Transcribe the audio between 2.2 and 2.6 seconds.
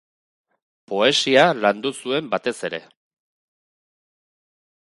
batez